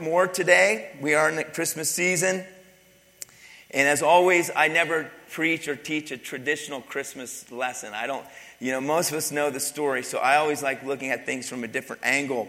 [0.00, 0.90] more today.
[1.00, 2.44] We are in the Christmas season.
[3.70, 7.92] And as always, I never preach or teach a traditional Christmas lesson.
[7.94, 8.24] I don't,
[8.58, 11.48] you know, most of us know the story, so I always like looking at things
[11.48, 12.48] from a different angle.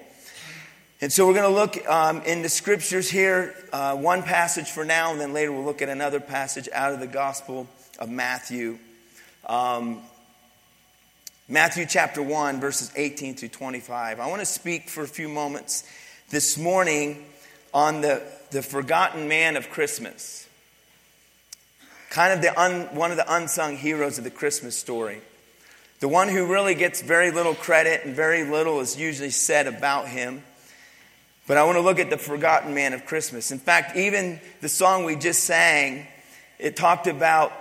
[1.00, 4.86] And so we're going to look um, in the scriptures here, uh, one passage for
[4.86, 7.68] now, and then later we'll look at another passage out of the Gospel
[8.00, 8.80] of Matthew.
[9.46, 10.02] Um,
[11.48, 14.20] Matthew chapter 1, verses 18 through 25.
[14.20, 15.84] I want to speak for a few moments
[16.30, 17.26] this morning
[17.74, 20.48] on the, the forgotten man of Christmas.
[22.10, 25.22] Kind of the un, one of the unsung heroes of the Christmas story.
[26.02, 30.08] The one who really gets very little credit and very little is usually said about
[30.08, 30.44] him.
[31.48, 33.52] But I want to look at the forgotten man of Christmas.
[33.52, 36.08] In fact, even the song we just sang,
[36.60, 37.54] it talked about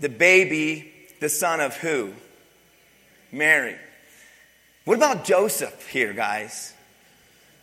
[0.00, 2.12] the baby, the son of who?
[3.30, 3.76] Mary.
[4.84, 6.74] What about Joseph here, guys?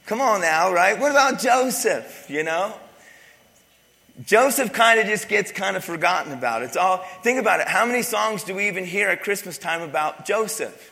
[0.10, 0.98] Come on now, right?
[0.98, 2.74] What about Joseph, you know?
[4.26, 6.64] Joseph kind of just gets kind of forgotten about.
[6.64, 7.68] It's all, think about it.
[7.68, 10.92] How many songs do we even hear at Christmas time about Joseph?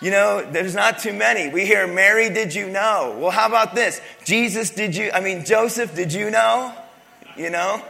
[0.00, 1.52] You know, there's not too many.
[1.52, 3.18] We hear, Mary, did you know?
[3.18, 4.00] Well, how about this?
[4.24, 6.74] Jesus, did you, I mean, Joseph, did you know?
[7.36, 7.84] You know?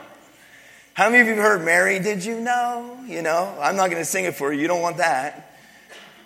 [0.94, 2.98] How many of you have heard, Mary, did you know?
[3.06, 4.60] You know, I'm not going to sing it for you.
[4.60, 5.56] You don't want that.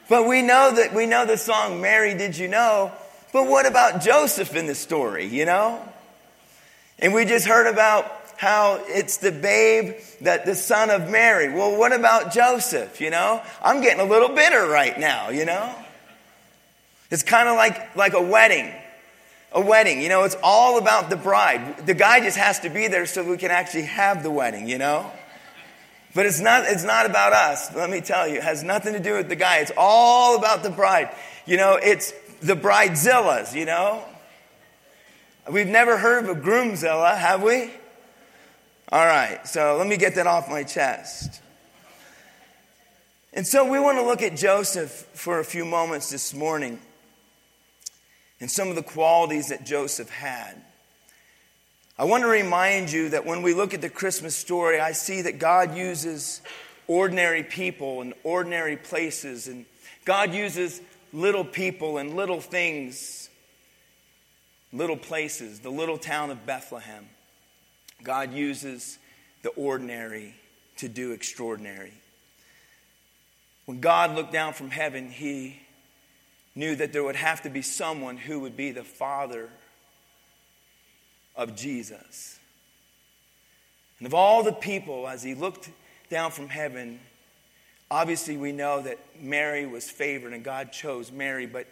[0.08, 2.90] But we know that, we know the song, Mary, did you know?
[3.34, 5.82] But what about Joseph in the story, you know?
[7.00, 11.52] And we just heard about how it's the babe that the son of Mary.
[11.52, 13.42] Well, what about Joseph, you know?
[13.60, 15.74] I'm getting a little bitter right now, you know?
[17.10, 18.72] It's kind of like, like a wedding.
[19.50, 21.88] A wedding, you know, it's all about the bride.
[21.88, 24.78] The guy just has to be there so we can actually have the wedding, you
[24.78, 25.10] know?
[26.14, 28.36] But it's not, it's not about us, let me tell you.
[28.36, 29.58] It has nothing to do with the guy.
[29.58, 31.10] It's all about the bride.
[31.46, 32.12] You know, it's
[32.44, 34.04] the bridezillas, you know?
[35.50, 37.70] We've never heard of a groomzilla, have we?
[38.92, 41.40] All right, so let me get that off my chest.
[43.32, 46.78] And so we want to look at Joseph for a few moments this morning
[48.40, 50.54] and some of the qualities that Joseph had.
[51.98, 55.22] I want to remind you that when we look at the Christmas story, I see
[55.22, 56.42] that God uses
[56.86, 59.64] ordinary people and ordinary places, and
[60.04, 60.80] God uses
[61.14, 63.30] little people and little things,
[64.72, 67.08] little places, the little town of Bethlehem.
[68.02, 68.98] God uses
[69.42, 70.34] the ordinary
[70.78, 71.92] to do extraordinary.
[73.66, 75.60] When God looked down from heaven, he
[76.56, 79.48] knew that there would have to be someone who would be the father
[81.36, 82.38] of Jesus.
[83.98, 85.70] And of all the people, as he looked
[86.10, 86.98] down from heaven,
[87.94, 91.68] obviously we know that Mary was favored and God chose Mary, but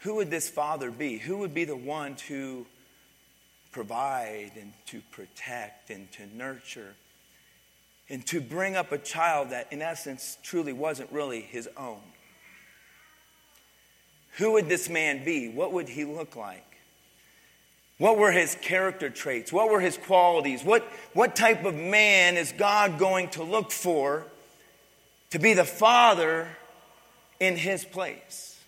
[0.00, 1.16] who would this father be?
[1.16, 2.66] Who would be the one to
[3.70, 6.94] provide and to protect and to nurture
[8.08, 12.00] and to bring up a child that, in essence, truly wasn't really his own.
[14.38, 15.48] Who would this man be?
[15.48, 16.66] What would he look like?
[17.98, 19.52] What were his character traits?
[19.52, 20.64] What were his qualities?
[20.64, 24.26] What, what type of man is God going to look for
[25.30, 26.48] to be the father
[27.38, 28.58] in his place?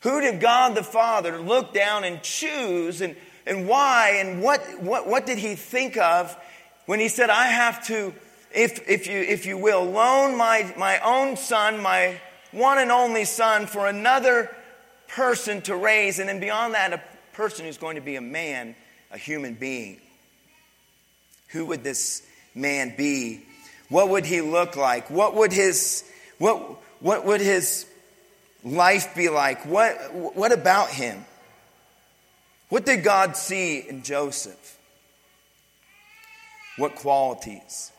[0.00, 5.06] Who did God the Father look down and choose and and why and what, what,
[5.06, 6.36] what did he think of
[6.86, 8.14] when he said, I have to,
[8.54, 12.20] if, if, you, if you will, loan my, my own son, my
[12.52, 14.54] one and only son, for another
[15.08, 17.02] person to raise, and then beyond that, a
[17.32, 18.74] person who's going to be a man,
[19.10, 20.00] a human being.
[21.48, 22.22] Who would this
[22.54, 23.42] man be?
[23.90, 25.10] What would he look like?
[25.10, 26.04] What would his,
[26.38, 26.58] what,
[27.00, 27.86] what would his
[28.64, 29.66] life be like?
[29.66, 31.24] What, what about him?
[32.70, 34.78] What did God see in Joseph?
[36.76, 37.90] What qualities?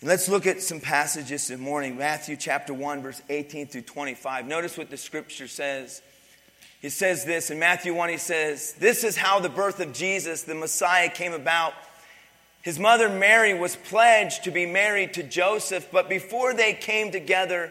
[0.00, 1.96] Let's look at some passages this morning.
[1.96, 4.46] Matthew chapter 1, verse 18 through 25.
[4.46, 6.00] Notice what the scripture says.
[6.80, 10.42] He says this in Matthew 1, he says, This is how the birth of Jesus,
[10.42, 11.72] the Messiah, came about.
[12.64, 17.70] His mother Mary was pledged to be married to Joseph, but before they came together,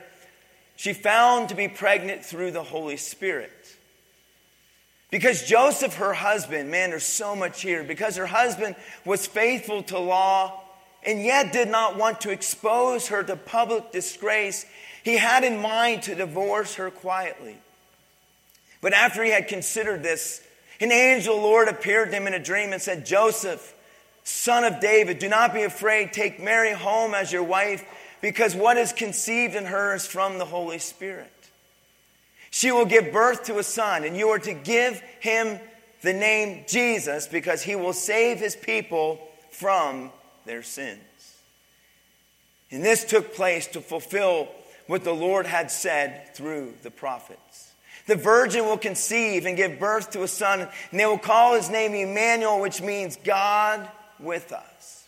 [0.76, 3.52] she found to be pregnant through the Holy Spirit.
[5.10, 7.84] Because Joseph, her husband, man, there's so much here.
[7.84, 10.62] Because her husband was faithful to law
[11.04, 14.64] and yet did not want to expose her to public disgrace,
[15.04, 17.58] he had in mind to divorce her quietly.
[18.80, 20.40] But after he had considered this,
[20.80, 23.74] an angel Lord appeared to him in a dream and said, Joseph,
[24.24, 26.14] son of David, do not be afraid.
[26.14, 27.84] Take Mary home as your wife,
[28.22, 31.32] because what is conceived in her is from the Holy Spirit.
[32.50, 35.60] She will give birth to a son, and you are to give him
[36.02, 39.20] the name Jesus because he will save his people
[39.52, 40.12] from
[40.46, 41.00] their sins.
[42.70, 44.50] And this took place to fulfill
[44.88, 47.72] what the Lord had said through the prophets.
[48.06, 51.70] The virgin will conceive and give birth to a son, and they will call his
[51.70, 53.90] name Emmanuel, which means God
[54.24, 55.06] with us.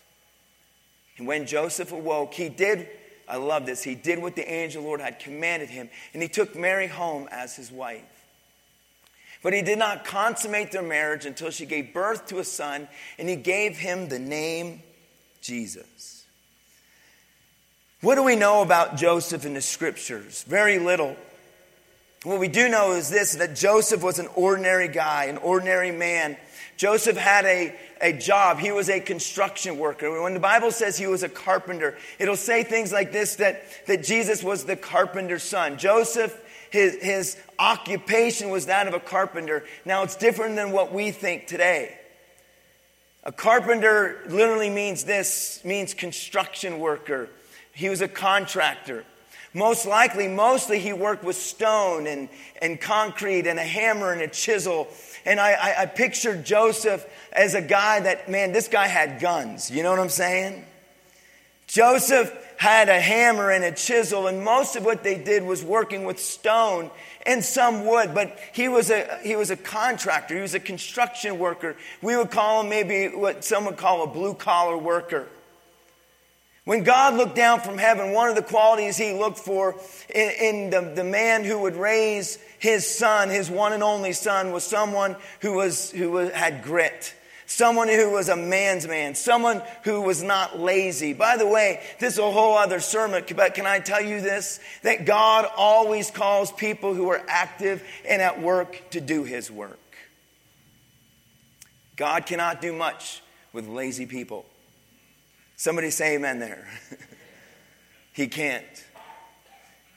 [1.18, 2.88] And when Joseph awoke, he did,
[3.28, 6.56] I love this, he did what the angel Lord had commanded him, and he took
[6.56, 8.04] Mary home as his wife.
[9.42, 13.30] But he did not consummate their marriage until she gave birth to a son, and
[13.30, 14.82] he gave him the name
[15.42, 16.26] Jesus.
[18.02, 20.44] What do we know about Joseph in the scriptures?
[20.44, 21.16] Very little.
[22.24, 26.38] What we do know is this that Joseph was an ordinary guy, an ordinary man.
[26.77, 28.60] Joseph had a, a job.
[28.60, 30.22] He was a construction worker.
[30.22, 34.04] When the Bible says he was a carpenter, it'll say things like this that, that
[34.04, 35.77] Jesus was the carpenter's son.
[35.77, 36.38] Joseph,
[36.69, 39.63] his, his occupation was that of a carpenter.
[39.86, 41.98] Now, it's different than what we think today.
[43.24, 47.30] A carpenter literally means this, means construction worker.
[47.72, 49.04] He was a contractor.
[49.56, 52.28] Most likely, mostly he worked with stone and,
[52.62, 54.90] and concrete and a hammer and a chisel.
[55.25, 59.72] And I, I, I pictured Joseph as a guy that, man, this guy had guns.
[59.72, 60.66] You know what I'm saying?
[61.68, 66.04] Joseph had a hammer and a chisel, and most of what they did was working
[66.04, 66.92] with stone
[67.25, 70.36] and some wood, but he was a, he was a contractor.
[70.36, 71.78] He was a construction worker.
[72.01, 75.30] We would call him maybe what some would call a blue collar worker.
[76.66, 79.76] When God looked down from heaven, one of the qualities he looked for
[80.14, 84.52] in, in the, the, man who would raise his son, his one and only son,
[84.52, 87.14] was someone who, was, who was, had grit.
[87.46, 89.14] Someone who was a man's man.
[89.14, 91.14] Someone who was not lazy.
[91.14, 94.60] By the way, this is a whole other sermon, but can I tell you this?
[94.82, 99.78] That God always calls people who are active and at work to do his work.
[101.96, 103.22] God cannot do much
[103.54, 104.48] with lazy people.
[105.57, 106.68] Somebody say amen there.
[108.13, 108.66] he can't.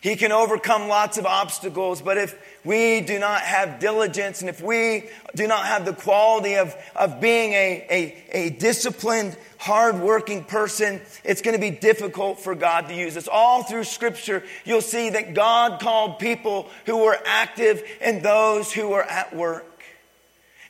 [0.01, 4.61] He can overcome lots of obstacles, but if we do not have diligence and if
[4.63, 11.01] we do not have the quality of, of being a, a, a disciplined, hardworking person,
[11.25, 13.27] it's going to be difficult for God to use us.
[13.27, 18.91] All through Scripture, you'll see that God called people who were active and those who
[18.91, 19.78] were at work.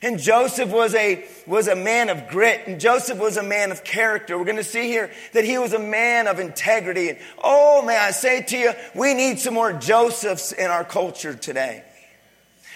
[0.01, 3.83] And Joseph was a, was a man of grit, and Joseph was a man of
[3.83, 4.37] character.
[4.37, 7.09] We're going to see here that he was a man of integrity.
[7.09, 11.33] And oh, may I say to you, we need some more Josephs in our culture
[11.33, 11.83] today.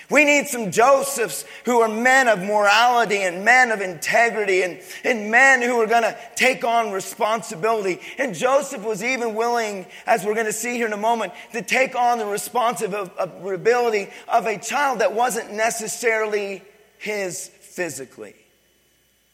[0.10, 5.32] We need some Josephs who are men of morality and men of integrity and, and
[5.32, 8.02] men who are going to take on responsibility.
[8.18, 11.62] And Joseph was even willing, as we're going to see here in a moment, to
[11.62, 16.62] take on the responsibility of a child that wasn't necessarily
[17.04, 18.34] his physically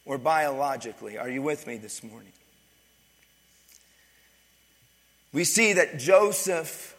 [0.03, 1.19] or biologically.
[1.19, 2.31] Are you with me this morning?
[5.31, 6.95] We see that Joseph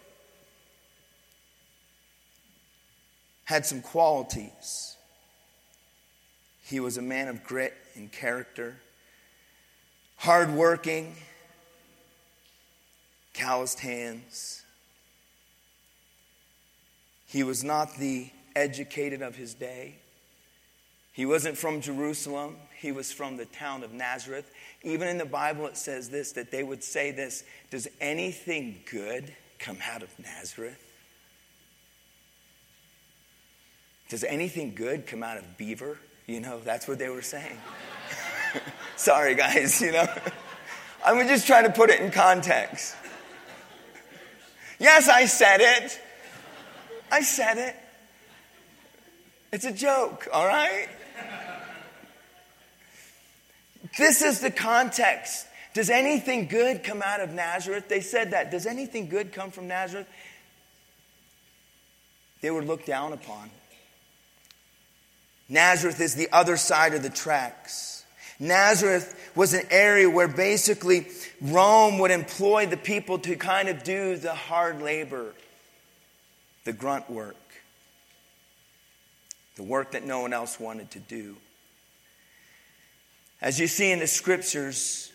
[3.47, 4.97] had some qualities.
[6.63, 8.77] He was a man of grit and character,
[10.19, 11.17] hardworking,
[13.33, 14.63] calloused hands.
[17.27, 19.97] He was not the educated of his day.
[21.13, 24.51] He wasn't from Jerusalem, he was from the town of Nazareth.
[24.83, 29.35] Even in the Bible, it says this that they would say this Does anything good
[29.59, 30.83] come out of Nazareth?
[34.09, 35.99] Does anything good come out of Beaver?
[36.27, 37.59] You know, that's what they were saying.
[38.97, 40.07] Sorry, guys, you know.
[41.05, 42.95] I'm just trying to put it in context.
[44.79, 46.01] Yes, I said it.
[47.13, 47.77] I said it.
[49.53, 50.89] It's a joke, all right?
[53.99, 55.47] This is the context.
[55.75, 57.89] Does anything good come out of Nazareth?
[57.89, 58.51] They said that.
[58.51, 60.09] Does anything good come from Nazareth?
[62.41, 63.51] They were looked down upon.
[65.49, 68.05] Nazareth is the other side of the tracks.
[68.39, 71.07] Nazareth was an area where basically
[71.43, 75.35] Rome would employ the people to kind of do the hard labor,
[76.65, 77.37] the grunt work,
[79.57, 81.37] the work that no one else wanted to do.
[83.41, 85.11] As you see in the scriptures,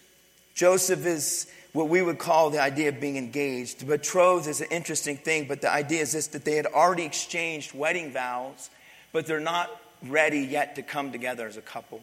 [0.56, 3.86] Joseph is what we would call the idea of being engaged.
[3.86, 7.74] Betrothed is an interesting thing, but the idea is this that they had already exchanged
[7.74, 8.70] wedding vows,
[9.12, 9.70] but they're not
[10.02, 12.02] ready yet to come together as a couple.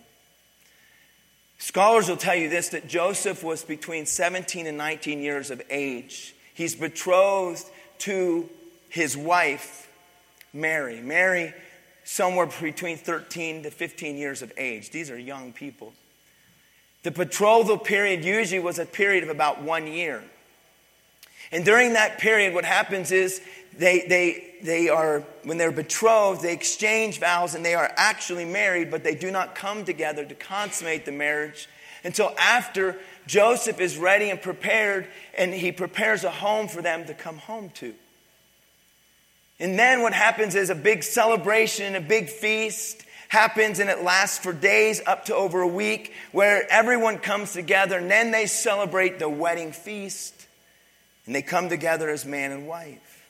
[1.59, 6.35] Scholars will tell you this that Joseph was between 17 and 19 years of age.
[6.55, 7.65] He's betrothed
[8.01, 8.49] to
[8.89, 9.89] his wife,
[10.53, 11.01] Mary.
[11.01, 11.55] Mary,
[12.05, 14.91] somewhere between 13 to 15 years of age.
[14.91, 15.93] These are young people.
[17.03, 20.23] The betrothal period usually was a period of about one year.
[21.51, 23.43] And during that period, what happens is
[23.77, 28.91] they, they, they are, when they're betrothed, they exchange vows and they are actually married,
[28.91, 31.69] but they do not come together to consummate the marriage
[32.05, 35.07] until after Joseph is ready and prepared
[35.37, 37.95] and he prepares a home for them to come home to.
[39.63, 44.41] And then what happens is a big celebration, a big feast happens and it lasts
[44.41, 49.21] for days up to over a week where everyone comes together and then they celebrate
[49.21, 50.35] the wedding feast
[51.25, 53.25] and they come together as man and wife.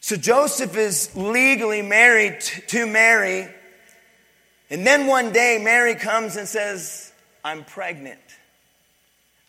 [0.00, 3.48] So Joseph is legally married to Mary.
[4.70, 7.12] And then one day, Mary comes and says,
[7.44, 8.20] I'm pregnant.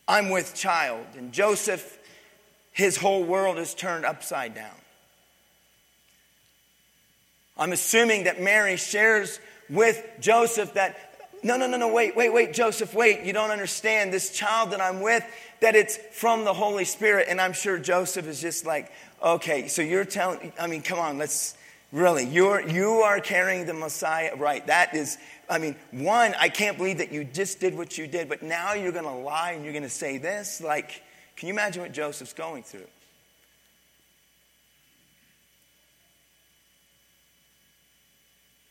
[0.07, 1.05] I'm with child.
[1.15, 1.99] And Joseph,
[2.71, 4.75] his whole world is turned upside down.
[7.57, 10.97] I'm assuming that Mary shares with Joseph that,
[11.43, 14.11] no, no, no, no, wait, wait, wait, Joseph, wait, you don't understand.
[14.11, 15.23] This child that I'm with,
[15.61, 17.27] that it's from the Holy Spirit.
[17.29, 18.91] And I'm sure Joseph is just like,
[19.25, 21.55] Okay, so you're telling, I mean, come on, let's
[21.91, 24.65] really, you're, you are carrying the Messiah, right?
[24.67, 25.17] That is,
[25.49, 28.73] I mean, one, I can't believe that you just did what you did, but now
[28.73, 30.61] you're going to lie and you're going to say this.
[30.61, 31.01] Like,
[31.37, 32.87] can you imagine what Joseph's going through?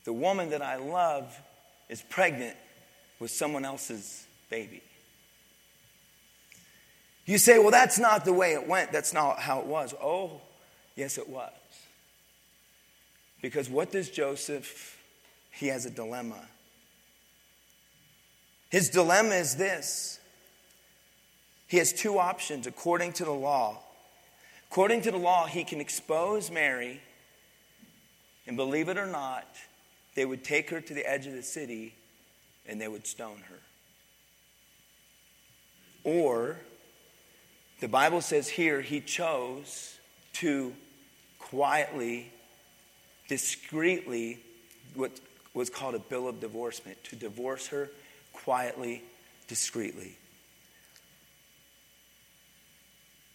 [0.04, 1.37] The woman that I love
[1.88, 2.56] is pregnant
[3.18, 4.82] with someone else's baby.
[7.26, 8.92] You say, well, that's not the way it went.
[8.92, 9.94] That's not how it was.
[10.00, 10.42] Oh,
[10.94, 11.52] yes, it was.
[13.40, 14.99] Because what does Joseph,
[15.50, 16.40] he has a dilemma.
[18.70, 20.18] His dilemma is this
[21.66, 23.80] he has two options according to the law.
[24.70, 27.00] According to the law, he can expose Mary,
[28.46, 29.46] and believe it or not,
[30.14, 31.94] they would take her to the edge of the city
[32.66, 33.59] and they would stone her.
[36.04, 36.56] Or
[37.80, 39.99] the Bible says here he chose
[40.35, 40.75] to
[41.38, 42.30] quietly,
[43.28, 44.38] discreetly,
[44.94, 45.12] what
[45.54, 47.90] was called a bill of divorcement, to divorce her
[48.33, 49.02] quietly,
[49.49, 50.16] discreetly.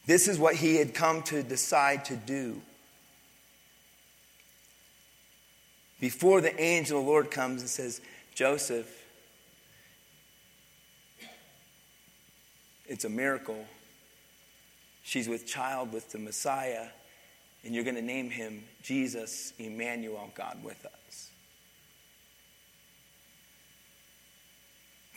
[0.06, 2.62] This is what he had come to decide to do.
[6.00, 8.02] Before the angel of the Lord comes and says,
[8.34, 8.88] Joseph,
[12.88, 13.66] it's a miracle
[15.10, 16.86] She's with child with the Messiah,
[17.64, 21.32] and you're going to name him Jesus, Emmanuel, God with us.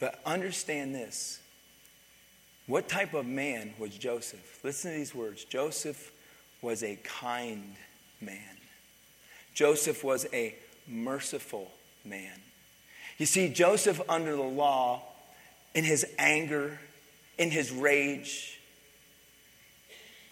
[0.00, 1.40] But understand this.
[2.66, 4.60] What type of man was Joseph?
[4.64, 6.10] Listen to these words Joseph
[6.62, 7.74] was a kind
[8.22, 8.56] man,
[9.52, 10.54] Joseph was a
[10.86, 11.70] merciful
[12.04, 12.32] man.
[13.18, 15.02] You see, Joseph, under the law,
[15.74, 16.78] in his anger,
[17.38, 18.58] in his rage,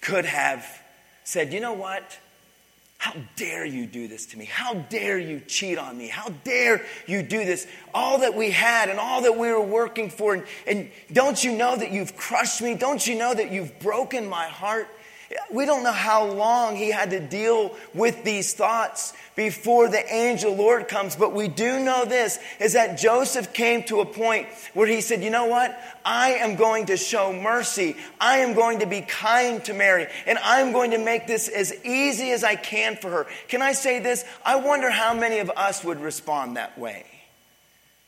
[0.00, 0.66] could have
[1.24, 2.18] said, you know what?
[2.98, 4.44] How dare you do this to me?
[4.44, 6.08] How dare you cheat on me?
[6.08, 7.66] How dare you do this?
[7.94, 10.34] All that we had and all that we were working for.
[10.34, 12.74] And, and don't you know that you've crushed me?
[12.74, 14.86] Don't you know that you've broken my heart?
[15.52, 20.56] We don't know how long he had to deal with these thoughts before the angel
[20.56, 24.88] Lord comes, but we do know this is that Joseph came to a point where
[24.88, 25.78] he said, You know what?
[26.04, 27.96] I am going to show mercy.
[28.20, 31.72] I am going to be kind to Mary, and I'm going to make this as
[31.84, 33.26] easy as I can for her.
[33.46, 34.24] Can I say this?
[34.44, 37.06] I wonder how many of us would respond that way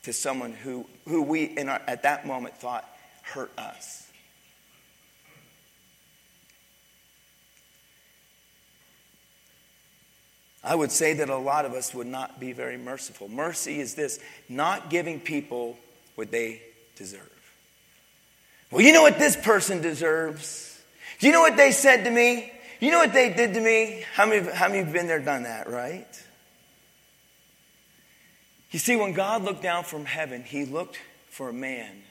[0.02, 2.84] to someone who, who we our, at that moment thought
[3.22, 4.01] hurt us.
[10.64, 13.28] I would say that a lot of us would not be very merciful.
[13.28, 15.76] Mercy is this not giving people
[16.14, 16.62] what they
[16.96, 17.28] deserve.
[18.70, 20.80] Well, you know what this person deserves?
[21.18, 22.52] Do you know what they said to me?
[22.80, 24.04] You know what they did to me?
[24.14, 26.06] How many, how many have been there, done that, right?
[28.70, 32.02] You see, when God looked down from heaven, he looked for a man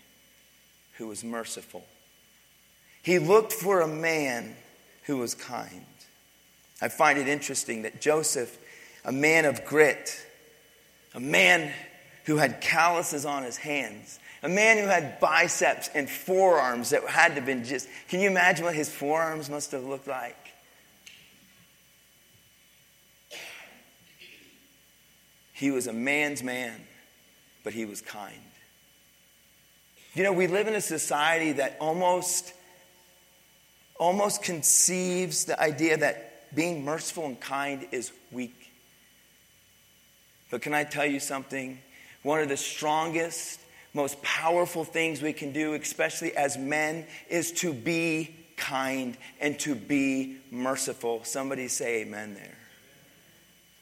[0.97, 1.83] who was merciful.
[3.01, 4.55] He looked for a man
[5.03, 5.85] who was kind.
[6.81, 8.57] I find it interesting that Joseph,
[9.05, 10.25] a man of grit,
[11.13, 11.71] a man
[12.25, 17.29] who had calluses on his hands, a man who had biceps and forearms that had
[17.29, 20.35] to have been just, can you imagine what his forearms must have looked like?
[25.53, 26.73] He was a man's man,
[27.63, 28.33] but he was kind.
[30.15, 32.53] You know, we live in a society that almost
[33.99, 38.71] almost conceives the idea that being merciful and kind is weak.
[40.49, 41.79] But can I tell you something?
[42.23, 43.59] One of the strongest,
[43.93, 49.75] most powerful things we can do, especially as men, is to be kind and to
[49.75, 51.23] be merciful.
[51.23, 52.57] Somebody say amen there.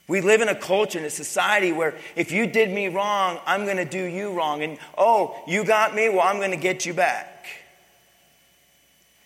[0.07, 3.65] We live in a culture, in a society where if you did me wrong, I'm
[3.65, 4.63] going to do you wrong.
[4.63, 7.45] And oh, you got me, well, I'm going to get you back.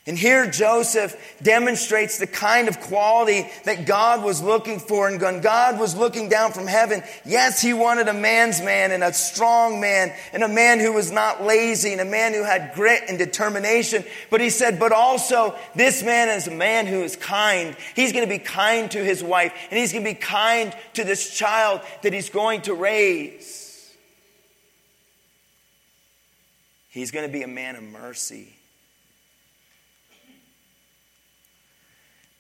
[0.06, 5.08] And here Joseph demonstrates the kind of quality that God was looking for.
[5.08, 9.02] And when God was looking down from heaven, yes, he wanted a man's man and
[9.02, 12.74] a strong man and a man who was not lazy and a man who had
[12.76, 14.04] grit and determination.
[14.30, 17.74] But he said, but also this man is a man who is kind.
[17.96, 21.06] He's going to be kind to his wife and he's going to be kind to
[21.06, 23.90] this child that he's going to raise.
[26.90, 28.54] He's going to be a man of mercy.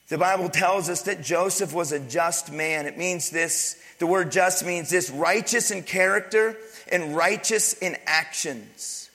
[0.09, 2.85] The Bible tells us that Joseph was a just man.
[2.85, 6.57] It means this, the word just means this righteous in character
[6.91, 9.09] and righteous in actions.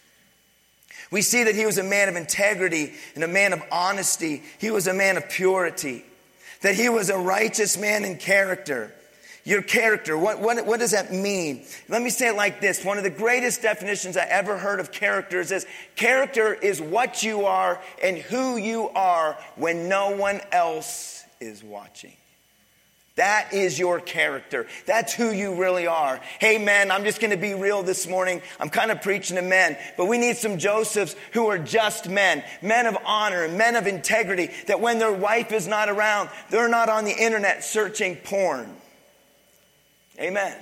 [1.11, 4.43] We see that he was a man of integrity and a man of honesty.
[4.59, 6.05] He was a man of purity.
[6.63, 8.93] That he was a righteous man in character.
[9.49, 11.65] Your character, what, what, what does that mean?
[11.89, 12.85] Let me say it like this.
[12.85, 15.65] One of the greatest definitions I ever heard of character is this
[15.97, 22.13] character is what you are and who you are when no one else is watching.
[23.17, 24.67] That is your character.
[24.85, 26.21] That's who you really are.
[26.41, 28.43] Hey, men, I'm just going to be real this morning.
[28.61, 32.45] I'm kind of preaching to men, but we need some Josephs who are just men,
[32.61, 36.91] men of honor, men of integrity, that when their wife is not around, they're not
[36.91, 38.78] on the internet searching porn.
[40.19, 40.57] Amen.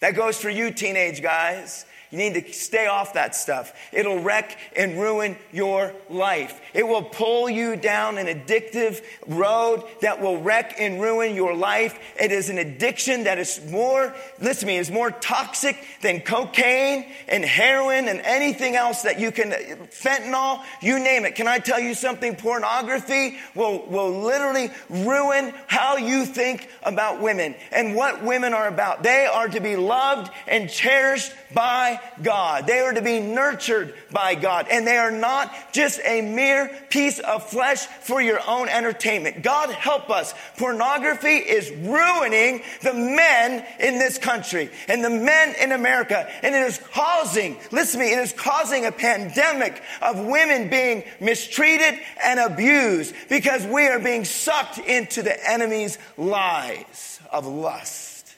[0.00, 1.86] That goes for you, teenage guys.
[2.10, 3.72] You need to stay off that stuff.
[3.92, 6.60] It'll wreck and ruin your life.
[6.72, 11.98] It will pull you down an addictive road that will wreck and ruin your life.
[12.18, 17.06] It is an addiction that is more, listen to me, is more toxic than cocaine
[17.28, 21.34] and heroin and anything else that you can, fentanyl, you name it.
[21.34, 22.36] Can I tell you something?
[22.36, 29.02] Pornography will, will literally ruin how you think about women and what women are about.
[29.02, 32.66] They are to be loved and cherished by God.
[32.66, 34.66] They are to be nurtured by God.
[34.70, 39.42] And they are not just a mere piece of flesh for your own entertainment.
[39.42, 40.34] God help us.
[40.56, 46.28] Pornography is ruining the men in this country and the men in America.
[46.42, 51.04] And it is causing, listen to me, it is causing a pandemic of women being
[51.20, 58.34] mistreated and abused because we are being sucked into the enemy's lies of lust.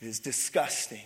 [0.00, 1.02] It is disgusting.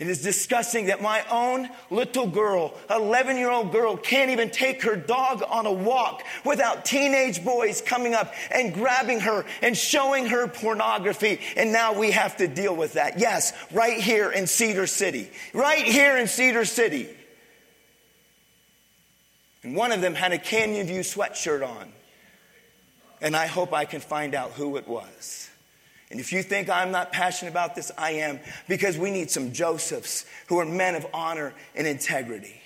[0.00, 4.82] It is disgusting that my own little girl, 11 year old girl, can't even take
[4.82, 10.24] her dog on a walk without teenage boys coming up and grabbing her and showing
[10.24, 11.38] her pornography.
[11.54, 13.18] And now we have to deal with that.
[13.18, 15.30] Yes, right here in Cedar City.
[15.52, 17.06] Right here in Cedar City.
[19.62, 21.92] And one of them had a Canyon View sweatshirt on.
[23.20, 25.49] And I hope I can find out who it was.
[26.10, 29.52] And if you think I'm not passionate about this, I am, because we need some
[29.52, 32.60] Josephs who are men of honor and integrity.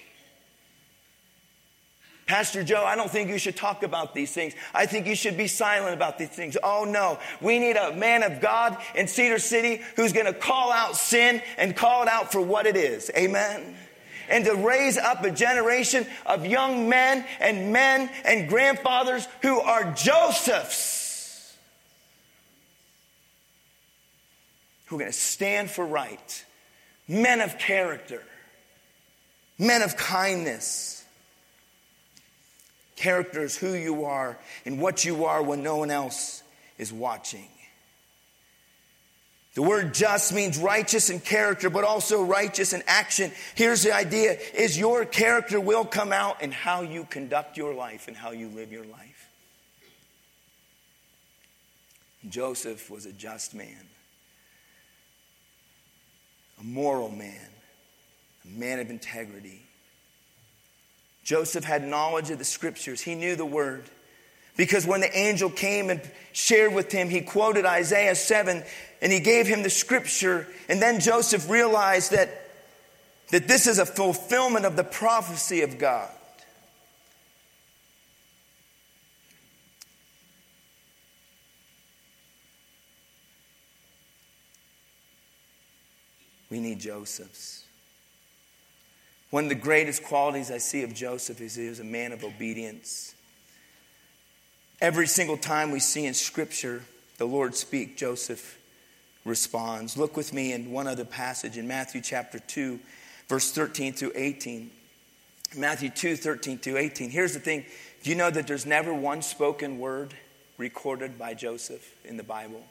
[2.26, 4.54] Pastor Joe, I don't think you should talk about these things.
[4.72, 6.56] I think you should be silent about these things.
[6.62, 10.72] Oh no, we need a man of God in Cedar City who's going to call
[10.72, 13.10] out sin and call it out for what it is.
[13.14, 13.76] Amen
[14.26, 19.92] and to raise up a generation of young men and men and grandfathers who are
[19.92, 21.03] Josephs
[24.86, 26.44] who are going to stand for right,
[27.08, 28.22] men of character,
[29.58, 31.04] men of kindness.
[32.96, 36.42] Character is who you are and what you are when no one else
[36.78, 37.48] is watching.
[39.54, 43.30] The word just means righteous in character, but also righteous in action.
[43.54, 48.08] Here's the idea is your character will come out in how you conduct your life
[48.08, 49.30] and how you live your life.
[52.28, 53.86] Joseph was a just man
[56.60, 57.48] a moral man,
[58.44, 59.62] a man of integrity.
[61.24, 63.84] Joseph had knowledge of the scriptures, he knew the word.
[64.56, 66.00] Because when the angel came and
[66.32, 68.62] shared with him, he quoted Isaiah 7
[69.02, 70.46] and he gave him the scripture.
[70.68, 72.30] And then Joseph realized that,
[73.30, 76.08] that this is a fulfillment of the prophecy of God.
[86.54, 87.64] We need Josephs.
[89.30, 92.22] One of the greatest qualities I see of Joseph is he was a man of
[92.22, 93.16] obedience.
[94.80, 96.82] Every single time we see in Scripture
[97.18, 98.56] the Lord speak, Joseph
[99.24, 99.96] responds.
[99.96, 102.78] Look with me in one other passage in Matthew chapter 2,
[103.28, 104.70] verse 13 through 18.
[105.56, 107.10] Matthew 2, 13 through 18.
[107.10, 107.64] Here's the thing
[108.04, 110.14] do you know that there's never one spoken word
[110.56, 112.62] recorded by Joseph in the Bible?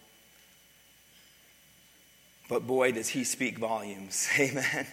[2.49, 4.27] But boy, does he speak volumes.
[4.39, 4.87] Amen.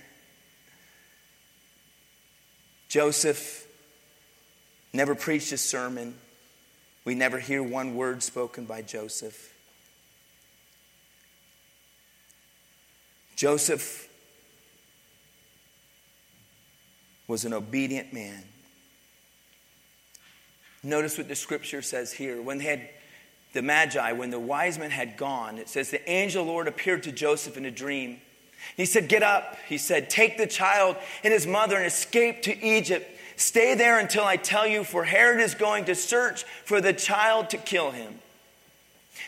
[2.89, 3.67] Joseph
[4.93, 6.15] never preached a sermon.
[7.05, 9.55] We never hear one word spoken by Joseph.
[13.37, 14.09] Joseph
[17.27, 18.43] was an obedient man.
[20.83, 22.43] Notice what the scripture says here.
[22.43, 22.89] When they had
[23.53, 27.03] the Magi, when the wise men had gone, it says the angel the Lord appeared
[27.05, 28.21] to Joseph in a dream.
[28.77, 29.57] He said, Get up.
[29.69, 33.09] He said, Take the child and his mother and escape to Egypt.
[33.37, 37.51] Stay there until I tell you, for Herod is going to search for the child
[37.51, 38.19] to kill him.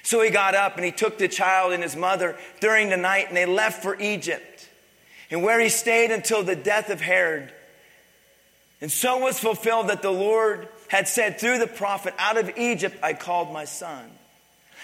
[0.03, 3.29] So he got up and he took the child and his mother during the night
[3.29, 4.69] and they left for Egypt.
[5.31, 7.53] And where he stayed until the death of Herod.
[8.81, 12.98] And so was fulfilled that the Lord had said through the prophet, Out of Egypt
[13.02, 14.05] I called my son.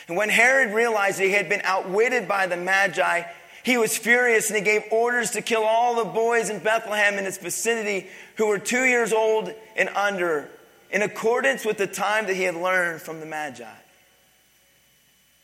[0.08, 3.24] And when Herod realized he had been outwitted by the Magi,
[3.62, 7.26] he was furious and he gave orders to kill all the boys in Bethlehem and
[7.26, 10.48] its vicinity who were two years old and under,
[10.90, 13.66] in accordance with the time that he had learned from the Magi.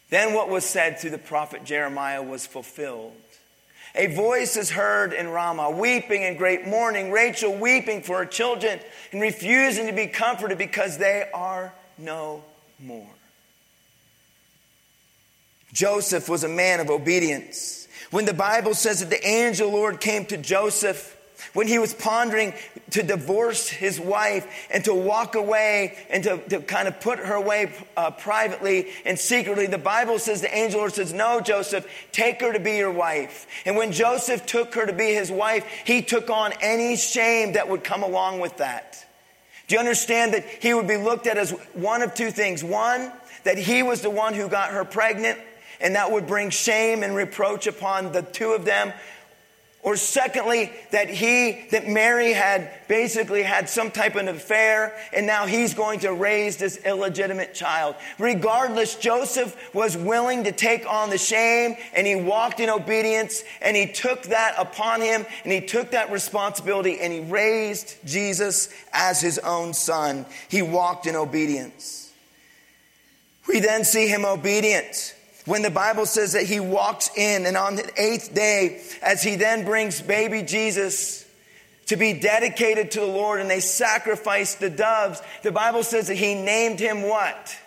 [0.08, 3.12] Then what was said through the prophet Jeremiah was fulfilled.
[3.96, 8.80] A voice is heard in Ramah, weeping in great mourning, Rachel weeping for her children
[9.12, 12.42] and refusing to be comforted because they are no
[12.80, 13.06] more.
[15.72, 17.86] Joseph was a man of obedience.
[18.10, 21.16] When the Bible says that the angel Lord came to Joseph
[21.52, 22.54] when he was pondering
[22.90, 27.34] to divorce his wife and to walk away and to, to kind of put her
[27.34, 32.40] away uh, privately and secretly, the Bible says the angel Lord says, No, Joseph, take
[32.40, 33.46] her to be your wife.
[33.64, 37.68] And when Joseph took her to be his wife, he took on any shame that
[37.68, 39.04] would come along with that.
[39.66, 42.62] Do you understand that he would be looked at as one of two things?
[42.62, 43.10] One,
[43.44, 45.38] that he was the one who got her pregnant,
[45.80, 48.92] and that would bring shame and reproach upon the two of them.
[49.84, 55.44] Or secondly, that he, that Mary had basically had some type of affair and now
[55.44, 57.94] he's going to raise this illegitimate child.
[58.18, 63.76] Regardless, Joseph was willing to take on the shame and he walked in obedience and
[63.76, 69.20] he took that upon him and he took that responsibility and he raised Jesus as
[69.20, 70.24] his own son.
[70.48, 72.10] He walked in obedience.
[73.46, 75.14] We then see him obedient
[75.46, 79.36] when the Bible says that he walks in and on the eighth day, as he
[79.36, 81.26] then brings baby Jesus
[81.86, 86.14] to be dedicated to the Lord and they sacrifice the doves, the Bible says that
[86.14, 87.58] he named him what?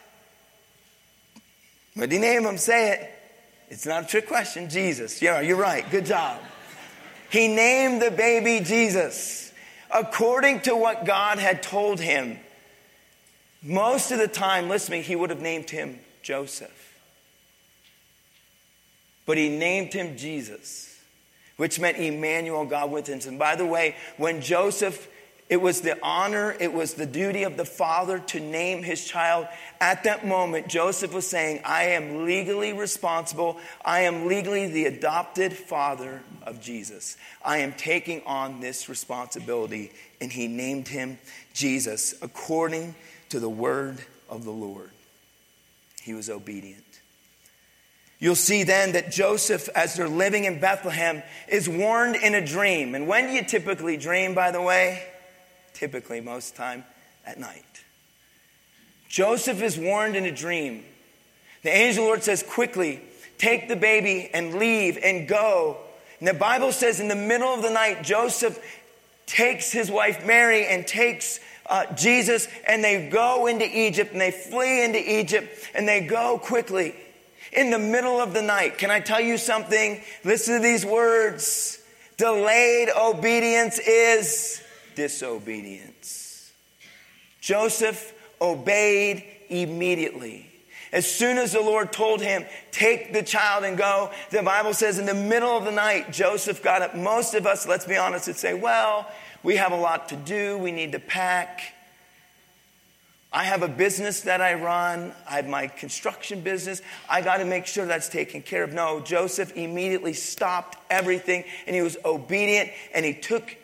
[1.94, 2.58] What did he name him?
[2.58, 3.12] Say it.
[3.70, 4.70] It's not a trick question.
[4.70, 5.22] Jesus.
[5.22, 5.88] Yeah, you're right.
[5.92, 6.40] Good job.
[7.30, 9.52] He named the baby Jesus
[9.94, 12.40] according to what God had told him.
[13.62, 16.87] Most of the time, listening, he would have named him Joseph
[19.28, 21.00] but he named him Jesus,
[21.58, 23.28] which meant Emmanuel, God with us.
[23.28, 25.08] And by the way, when Joseph,
[25.50, 29.48] it was the honor, it was the duty of the father to name his child.
[29.82, 33.60] At that moment, Joseph was saying, I am legally responsible.
[33.84, 37.18] I am legally the adopted father of Jesus.
[37.44, 39.92] I am taking on this responsibility.
[40.22, 41.20] And he named him
[41.54, 42.96] Jesus according
[43.30, 44.92] to the word of the Lord.
[46.02, 46.84] He was obedient.
[48.20, 52.96] You'll see then that Joseph, as they're living in Bethlehem, is warned in a dream.
[52.96, 55.04] And when do you typically dream, by the way?
[55.74, 56.84] Typically, most time,
[57.26, 57.64] at night.
[59.08, 60.84] Joseph is warned in a dream.
[61.62, 63.02] The angel Lord says, quickly,
[63.38, 65.78] take the baby and leave and go.
[66.20, 68.60] And the Bible says, in the middle of the night, Joseph
[69.28, 74.32] takes his wife Mary and takes uh, Jesus and they go into Egypt and they
[74.32, 76.96] flee into Egypt and they go quickly
[77.52, 78.78] in the middle of the night.
[78.78, 80.02] Can I tell you something?
[80.24, 81.80] Listen to these words.
[82.18, 84.62] Delayed obedience is
[84.96, 86.52] disobedience.
[87.40, 90.50] Joseph obeyed immediately.
[90.92, 95.00] As soon as the Lord told him, take the child and go, the Bible says
[95.00, 96.96] in the middle of the night, Joseph got up.
[96.96, 99.10] Most of us, let's be honest, would say, well,
[99.44, 100.58] we have a lot to do.
[100.58, 101.74] We need to pack.
[103.38, 105.14] I have a business that I run.
[105.30, 106.82] I have my construction business.
[107.08, 108.74] I got to make sure that's taken care of.
[108.74, 113.56] No, Joseph immediately stopped everything and he was obedient and he took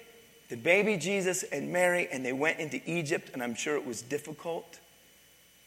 [0.50, 3.32] the baby Jesus and Mary and they went into Egypt.
[3.34, 4.80] And I'm sure it was difficult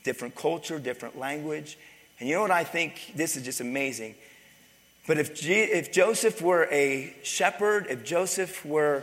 [0.05, 1.77] different culture, different language.
[2.21, 3.13] And you know what I think?
[3.17, 4.15] This is just amazing.
[5.09, 9.03] But if, G- if Joseph were a shepherd, if Joseph were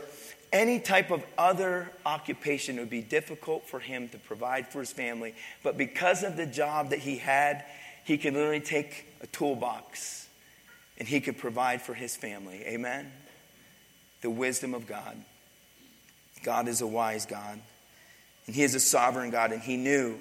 [0.54, 4.92] any type of other occupation, it would be difficult for him to provide for his
[4.92, 5.34] family.
[5.64, 7.64] But because of the job that he had,
[8.04, 10.28] he could literally take a toolbox
[10.96, 12.62] and he could provide for his family.
[12.66, 13.10] Amen?
[14.20, 15.16] The wisdom of God.
[16.44, 17.58] God is a wise God,
[18.46, 20.18] and he is a sovereign God, and he knew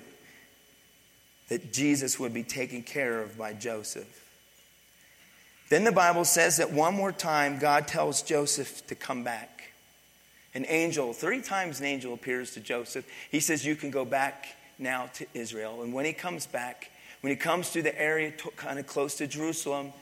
[1.49, 4.21] that Jesus would be taken care of by Joseph.
[5.69, 9.52] Then the Bible says that one more time, God tells Joseph to come back.
[10.55, 13.05] An angel, three times an angel appears to Joseph.
[13.31, 15.81] He says, You can go back now to Israel.
[15.81, 19.15] And when he comes back, when he comes to the area to, kind of close
[19.15, 19.93] to Jerusalem,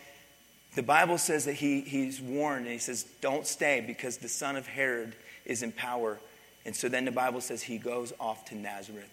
[0.75, 4.55] the Bible says that he, he's warned and he says, Don't stay because the son
[4.55, 6.19] of Herod is in power.
[6.65, 9.09] And so then the Bible says he goes off to Nazareth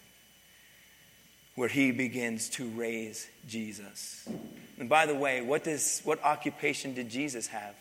[1.59, 4.25] where he begins to raise Jesus.
[4.79, 7.75] And by the way, what, does, what occupation did Jesus have?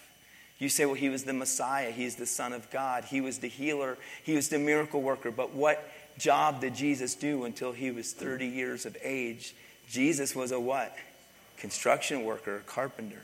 [0.59, 3.49] You say, well, he was the Messiah, he's the Son of God, he was the
[3.49, 5.31] healer, he was the miracle worker.
[5.31, 9.55] But what job did Jesus do until he was 30 years of age?
[9.89, 10.97] Jesus was a what?
[11.59, 13.23] Construction worker, carpenter.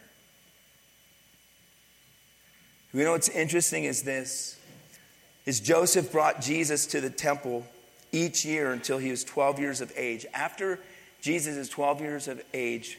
[2.92, 4.56] You know what's interesting is this
[5.44, 7.66] is Joseph brought Jesus to the temple
[8.12, 10.24] each year until he was 12 years of age.
[10.32, 10.78] After
[11.20, 12.98] Jesus is 12 years of age,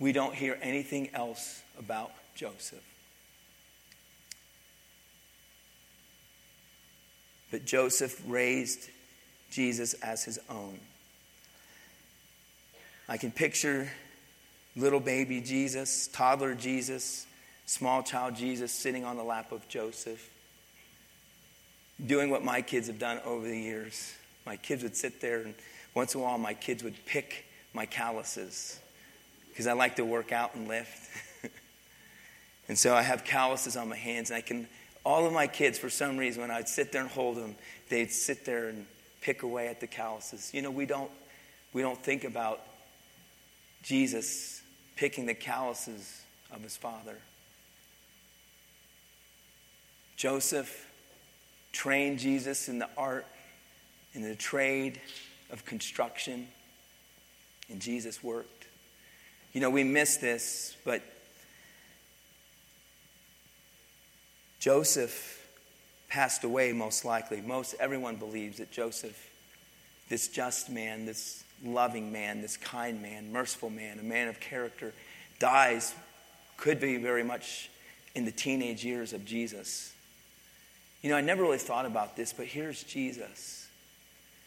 [0.00, 2.82] we don't hear anything else about Joseph.
[7.50, 8.88] But Joseph raised
[9.50, 10.78] Jesus as his own.
[13.08, 13.88] I can picture
[14.74, 17.26] little baby Jesus, toddler Jesus,
[17.66, 20.30] small child Jesus sitting on the lap of Joseph
[22.04, 24.14] doing what my kids have done over the years.
[24.44, 25.54] My kids would sit there, and
[25.94, 28.78] once in a while, my kids would pick my calluses
[29.48, 31.10] because I like to work out and lift.
[32.68, 34.68] and so I have calluses on my hands, and I can,
[35.06, 37.54] all of my kids, for some reason, when I'd sit there and hold them,
[37.88, 38.86] they'd sit there and
[39.20, 40.50] pick away at the calluses.
[40.52, 41.12] You know, we don't,
[41.72, 42.60] we don't think about
[43.84, 44.60] Jesus
[44.96, 47.16] picking the calluses of his father.
[50.16, 50.90] Joseph
[51.70, 53.26] trained Jesus in the art,
[54.12, 55.00] in the trade
[55.52, 56.48] of construction,
[57.70, 58.66] and Jesus worked.
[59.52, 61.00] You know, we miss this, but
[64.58, 65.36] Joseph
[66.08, 67.40] passed away most likely.
[67.40, 69.30] Most everyone believes that Joseph,
[70.08, 74.92] this just man, this loving man, this kind man, merciful man, a man of character,
[75.38, 75.94] dies,
[76.56, 77.70] could be very much
[78.14, 79.92] in the teenage years of Jesus.
[81.02, 83.68] You know, I never really thought about this, but here's Jesus,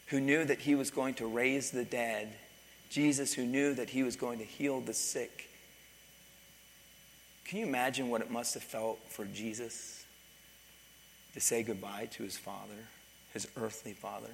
[0.06, 2.32] who knew that he was going to raise the dead,
[2.90, 5.48] Jesus, who knew that he was going to heal the sick.
[7.44, 9.99] Can you imagine what it must have felt for Jesus
[11.34, 12.88] to say goodbye to his father,
[13.32, 14.30] his earthly father?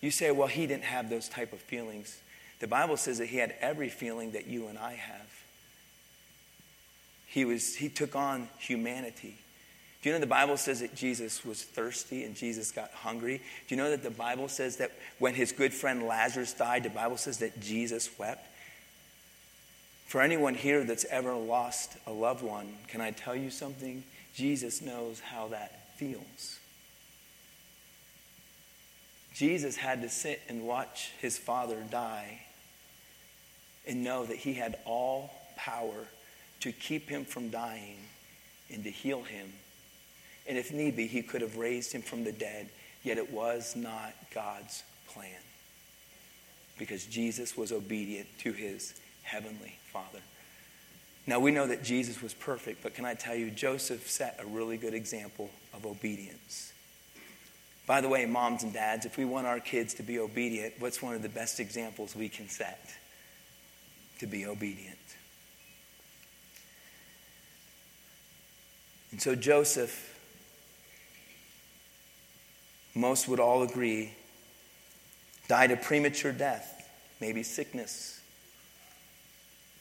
[0.00, 2.20] You say, well, he didn't have those type of feelings.
[2.60, 5.30] The Bible says that he had every feeling that you and I have.
[7.26, 9.36] He, was, he took on humanity.
[10.02, 13.38] Do you know the Bible says that Jesus was thirsty and Jesus got hungry?
[13.66, 16.90] Do you know that the Bible says that when his good friend Lazarus died, the
[16.90, 18.46] Bible says that Jesus wept?
[20.06, 24.04] For anyone here that's ever lost a loved one, can I tell you something?
[24.38, 26.58] Jesus knows how that feels.
[29.34, 32.40] Jesus had to sit and watch his father die
[33.86, 36.06] and know that he had all power
[36.60, 37.98] to keep him from dying
[38.72, 39.52] and to heal him
[40.48, 42.70] and if need be, he could have raised him from the dead.
[43.04, 45.28] Yet it was not God's plan
[46.78, 50.20] because Jesus was obedient to his heavenly Father.
[51.28, 54.46] Now we know that Jesus was perfect, but can I tell you, Joseph set a
[54.46, 56.72] really good example of obedience.
[57.86, 61.02] By the way, moms and dads, if we want our kids to be obedient, what's
[61.02, 62.80] one of the best examples we can set?
[64.20, 64.96] To be obedient.
[69.10, 70.18] And so Joseph
[72.94, 74.14] most would all agree,
[75.46, 78.17] died a premature death, maybe sickness.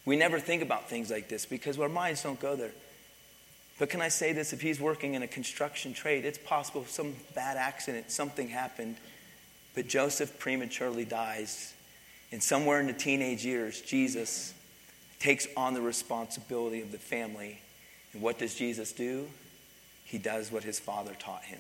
[0.08, 2.72] We never think about things like this because our minds don't go there.
[3.78, 4.54] But can I say this?
[4.54, 8.96] If he's working in a construction trade, it's possible some bad accident, something happened,
[9.76, 11.74] but Joseph prematurely dies.
[12.32, 14.54] And somewhere in the teenage years, Jesus
[15.20, 17.60] takes on the responsibility of the family.
[18.13, 19.28] And what does Jesus do?
[20.06, 21.60] He does what his father taught him.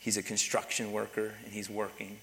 [0.00, 2.18] He's a construction worker and he's working.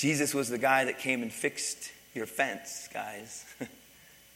[0.00, 3.44] Jesus was the guy that came and fixed your fence, guys.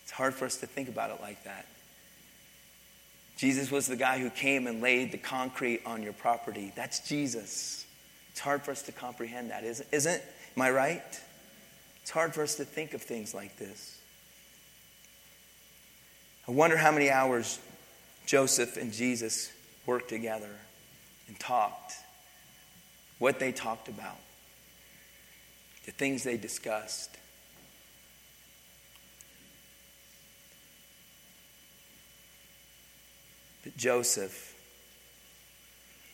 [0.02, 1.64] it's hard for us to think about it like that.
[3.38, 6.70] Jesus was the guy who came and laid the concrete on your property.
[6.76, 7.86] That's Jesus.
[8.32, 10.22] It's hard for us to comprehend that, isn't, it?
[10.54, 11.20] Am I right?
[12.02, 13.98] It's hard for us to think of things like this.
[16.46, 17.58] I wonder how many hours
[18.26, 19.50] Joseph and Jesus
[19.86, 20.56] worked together
[21.26, 21.94] and talked,
[23.18, 24.18] what they talked about,
[25.86, 27.16] the things they discussed.
[33.62, 34.54] But Joseph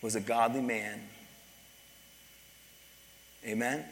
[0.02, 1.00] was a godly man.
[3.44, 3.85] Amen?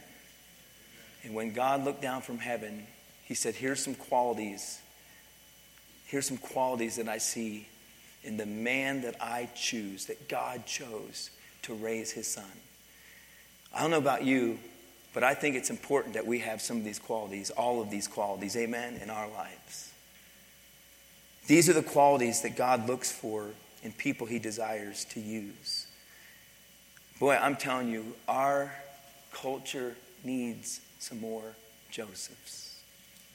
[1.24, 2.86] And when God looked down from heaven,
[3.24, 4.80] he said, Here's some qualities.
[6.06, 7.66] Here's some qualities that I see
[8.22, 11.30] in the man that I choose, that God chose
[11.62, 12.44] to raise his son.
[13.74, 14.58] I don't know about you,
[15.14, 18.06] but I think it's important that we have some of these qualities, all of these
[18.06, 19.92] qualities, amen, in our lives.
[21.46, 23.46] These are the qualities that God looks for
[23.82, 25.86] in people he desires to use.
[27.18, 28.72] Boy, I'm telling you, our
[29.32, 31.54] culture needs some more
[31.90, 32.80] Josephs.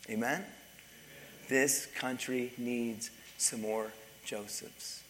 [0.09, 0.33] Amen?
[0.33, 0.45] Amen?
[1.49, 3.91] This country needs some more
[4.23, 5.03] Josephs.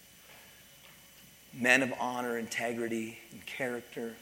[1.53, 4.13] Men of honor, integrity, and character.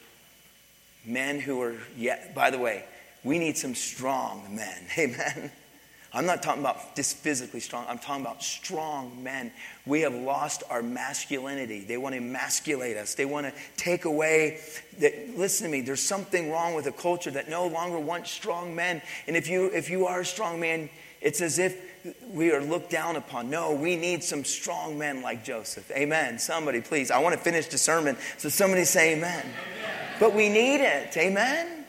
[1.06, 2.86] Men who are yet, by the way,
[3.24, 4.84] we need some strong men.
[4.98, 5.52] Amen.
[6.14, 7.86] I'm not talking about just physically strong.
[7.88, 9.52] I'm talking about strong men.
[9.86, 11.86] We have lost our masculinity.
[11.86, 13.16] They want to emasculate us.
[13.16, 14.60] They want to take away
[15.00, 18.76] that listen to me, there's something wrong with a culture that no longer wants strong
[18.76, 19.02] men.
[19.26, 20.90] And if you if you are a strong man,
[21.22, 21.78] it's as if
[22.34, 23.50] we are looked down upon.
[23.50, 25.90] No, we need some strong men like Joseph.
[25.92, 26.40] Amen.
[26.40, 27.10] Somebody, please.
[27.10, 29.46] I want to finish the sermon, so somebody say amen.
[29.46, 30.11] amen.
[30.22, 31.18] But we need it.
[31.18, 31.84] Amen.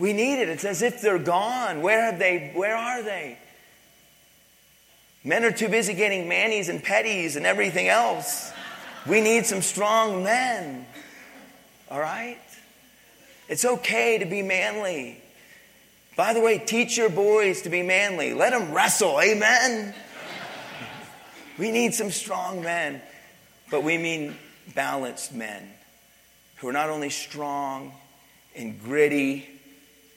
[0.00, 0.48] We need it.
[0.48, 1.82] It's as if they're gone.
[1.82, 2.50] Where have they?
[2.52, 3.38] Where are they?
[5.22, 8.52] Men are too busy getting manis and petties and everything else.
[9.06, 10.84] We need some strong men.
[11.92, 12.40] All right?
[13.48, 15.22] It's okay to be manly.
[16.16, 18.34] By the way, teach your boys to be manly.
[18.34, 19.20] Let them wrestle.
[19.20, 19.94] Amen.
[21.56, 23.00] we need some strong men,
[23.70, 24.34] but we mean
[24.74, 25.70] balanced men
[26.64, 27.92] who are not only strong
[28.56, 29.46] and gritty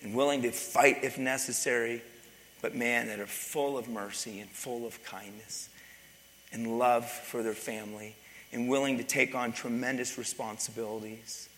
[0.02, 2.02] and willing to fight if necessary,
[2.62, 5.68] but man, that are full of mercy and full of kindness
[6.54, 8.16] and love for their family
[8.54, 11.50] and willing to take on tremendous responsibilities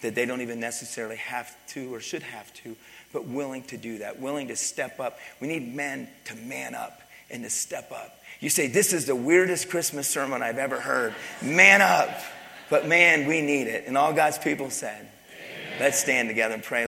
[0.00, 2.74] that they don't even necessarily have to or should have to,
[3.12, 5.16] but willing to do that, willing to step up.
[5.40, 8.18] We need men to man up and to step up.
[8.40, 11.14] You say, This is the weirdest Christmas sermon I've ever heard.
[11.40, 12.10] Man up.
[12.68, 13.86] But man, we need it.
[13.86, 15.80] And all God's people said, Amen.
[15.80, 16.84] Let's stand together and pray.